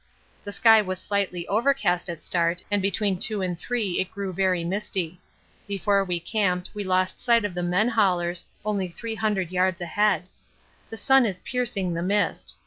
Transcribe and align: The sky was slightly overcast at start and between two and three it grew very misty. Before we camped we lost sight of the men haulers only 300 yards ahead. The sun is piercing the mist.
The 0.43 0.51
sky 0.51 0.81
was 0.81 0.97
slightly 0.99 1.47
overcast 1.47 2.09
at 2.09 2.23
start 2.23 2.63
and 2.71 2.81
between 2.81 3.19
two 3.19 3.43
and 3.43 3.55
three 3.55 3.99
it 3.99 4.09
grew 4.09 4.33
very 4.33 4.63
misty. 4.63 5.19
Before 5.67 6.03
we 6.03 6.19
camped 6.19 6.71
we 6.73 6.83
lost 6.83 7.19
sight 7.19 7.45
of 7.45 7.53
the 7.53 7.61
men 7.61 7.89
haulers 7.89 8.43
only 8.65 8.87
300 8.87 9.51
yards 9.51 9.79
ahead. 9.79 10.23
The 10.89 10.97
sun 10.97 11.23
is 11.27 11.41
piercing 11.41 11.93
the 11.93 12.01
mist. 12.01 12.55